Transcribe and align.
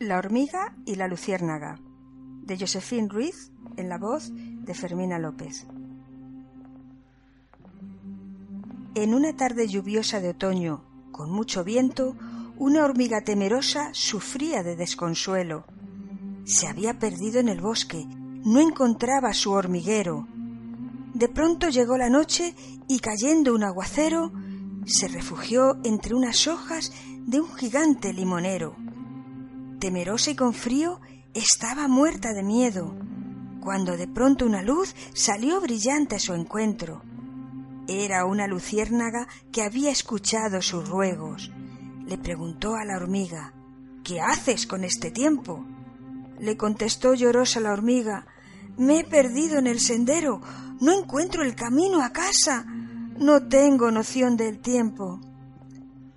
La 0.00 0.16
hormiga 0.16 0.74
y 0.86 0.94
la 0.94 1.08
luciérnaga, 1.08 1.78
de 2.46 2.58
Josephine 2.58 3.06
Ruiz, 3.06 3.52
en 3.76 3.90
la 3.90 3.98
voz 3.98 4.32
de 4.32 4.72
Fermina 4.72 5.18
López. 5.18 5.66
En 8.94 9.12
una 9.12 9.36
tarde 9.36 9.68
lluviosa 9.68 10.20
de 10.20 10.30
otoño, 10.30 10.82
con 11.12 11.30
mucho 11.30 11.64
viento, 11.64 12.16
una 12.56 12.82
hormiga 12.82 13.20
temerosa 13.20 13.90
sufría 13.92 14.62
de 14.62 14.74
desconsuelo. 14.74 15.66
Se 16.44 16.66
había 16.66 16.98
perdido 16.98 17.38
en 17.38 17.50
el 17.50 17.60
bosque, 17.60 18.06
no 18.08 18.58
encontraba 18.58 19.34
su 19.34 19.52
hormiguero. 19.52 20.26
De 21.12 21.28
pronto 21.28 21.68
llegó 21.68 21.98
la 21.98 22.08
noche 22.08 22.54
y 22.88 23.00
cayendo 23.00 23.54
un 23.54 23.64
aguacero, 23.64 24.32
se 24.86 25.08
refugió 25.08 25.76
entre 25.84 26.14
unas 26.14 26.46
hojas 26.46 26.90
de 27.26 27.42
un 27.42 27.54
gigante 27.54 28.14
limonero. 28.14 28.76
Temerosa 29.80 30.32
y 30.32 30.36
con 30.36 30.52
frío, 30.52 31.00
estaba 31.32 31.88
muerta 31.88 32.34
de 32.34 32.42
miedo, 32.42 32.94
cuando 33.62 33.96
de 33.96 34.06
pronto 34.06 34.44
una 34.44 34.60
luz 34.62 34.94
salió 35.14 35.58
brillante 35.58 36.16
a 36.16 36.18
su 36.18 36.34
encuentro. 36.34 37.02
Era 37.88 38.26
una 38.26 38.46
luciérnaga 38.46 39.26
que 39.50 39.62
había 39.62 39.90
escuchado 39.90 40.60
sus 40.60 40.86
ruegos. 40.86 41.50
Le 42.04 42.18
preguntó 42.18 42.74
a 42.74 42.84
la 42.84 42.96
hormiga 42.98 43.54
¿Qué 44.04 44.20
haces 44.20 44.66
con 44.66 44.84
este 44.84 45.10
tiempo? 45.10 45.64
Le 46.38 46.58
contestó 46.58 47.14
llorosa 47.14 47.58
la 47.60 47.72
hormiga 47.72 48.26
Me 48.76 49.00
he 49.00 49.04
perdido 49.04 49.58
en 49.58 49.66
el 49.66 49.80
sendero, 49.80 50.42
no 50.82 50.92
encuentro 50.92 51.42
el 51.42 51.54
camino 51.54 52.02
a 52.02 52.12
casa, 52.12 52.66
no 52.66 53.48
tengo 53.48 53.90
noción 53.90 54.36
del 54.36 54.58
tiempo. 54.58 55.20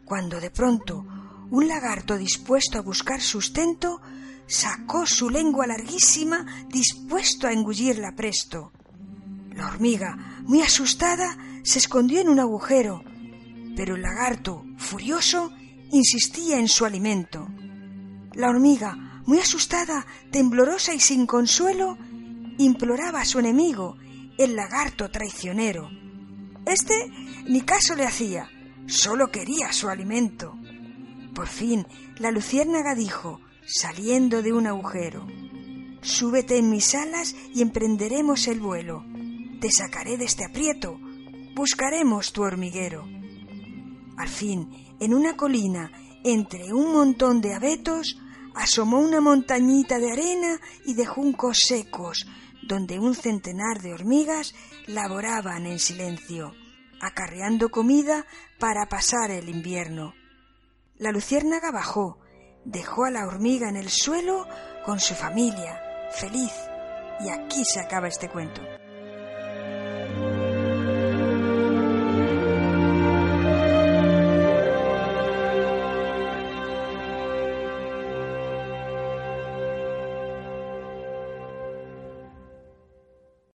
Cuando 0.03 0.41
de 0.41 0.51
pronto 0.51 1.05
un 1.53 1.67
lagarto 1.67 2.17
dispuesto 2.17 2.79
a 2.79 2.81
buscar 2.81 3.21
sustento 3.21 4.01
sacó 4.47 5.05
su 5.05 5.29
lengua 5.29 5.67
larguísima 5.67 6.65
dispuesto 6.67 7.45
a 7.45 7.51
engullirla 7.51 8.15
presto. 8.15 8.71
La 9.51 9.67
hormiga, 9.67 10.41
muy 10.45 10.63
asustada, 10.63 11.37
se 11.61 11.77
escondió 11.77 12.21
en 12.21 12.29
un 12.29 12.39
agujero, 12.39 13.03
pero 13.75 13.95
el 13.95 14.01
lagarto, 14.01 14.65
furioso, 14.77 15.51
insistía 15.91 16.57
en 16.57 16.67
su 16.67 16.85
alimento. 16.85 17.47
La 18.33 18.49
hormiga, 18.49 19.21
muy 19.27 19.37
asustada, 19.37 20.07
temblorosa 20.31 20.95
y 20.95 20.99
sin 20.99 21.27
consuelo, 21.27 21.99
imploraba 22.57 23.21
a 23.21 23.25
su 23.25 23.37
enemigo, 23.37 23.95
el 24.39 24.55
lagarto 24.55 25.11
traicionero. 25.11 25.87
Este 26.65 26.95
ni 27.45 27.61
caso 27.61 27.93
le 27.93 28.07
hacía, 28.07 28.49
solo 28.87 29.29
quería 29.29 29.71
su 29.71 29.87
alimento. 29.87 30.57
Por 31.33 31.47
fin, 31.47 31.87
la 32.17 32.31
luciérnaga 32.31 32.95
dijo, 32.95 33.39
saliendo 33.65 34.41
de 34.41 34.53
un 34.53 34.67
agujero, 34.67 35.25
Súbete 36.03 36.57
en 36.57 36.69
mis 36.69 36.95
alas 36.95 37.33
y 37.55 37.61
emprenderemos 37.61 38.49
el 38.49 38.59
vuelo. 38.59 39.05
Te 39.61 39.71
sacaré 39.71 40.17
de 40.17 40.25
este 40.25 40.43
aprieto, 40.43 40.99
buscaremos 41.55 42.33
tu 42.33 42.43
hormiguero. 42.43 43.05
Al 44.17 44.27
fin, 44.27 44.69
en 44.99 45.13
una 45.13 45.37
colina, 45.37 45.91
entre 46.25 46.73
un 46.73 46.91
montón 46.91 47.39
de 47.39 47.53
abetos, 47.53 48.19
asomó 48.53 48.99
una 48.99 49.21
montañita 49.21 49.97
de 49.97 50.11
arena 50.11 50.59
y 50.85 50.93
de 50.93 51.05
juncos 51.05 51.59
secos, 51.65 52.27
donde 52.67 52.99
un 52.99 53.15
centenar 53.15 53.81
de 53.81 53.93
hormigas 53.93 54.53
laboraban 54.87 55.65
en 55.65 55.79
silencio, 55.79 56.53
acarreando 56.99 57.69
comida 57.69 58.25
para 58.59 58.87
pasar 58.89 59.31
el 59.31 59.47
invierno. 59.47 60.13
La 61.03 61.11
luciérnaga 61.11 61.69
bajó, 61.69 62.17
dejó 62.63 63.03
a 63.03 63.11
la 63.11 63.27
hormiga 63.27 63.67
en 63.67 63.75
el 63.75 63.89
suelo 63.89 64.47
con 64.85 65.01
su 65.01 65.13
familia, 65.13 65.81
feliz. 66.11 66.53
Y 67.19 67.27
aquí 67.27 67.65
se 67.65 67.81
acaba 67.81 68.07
este 68.07 68.29
cuento. 68.29 68.61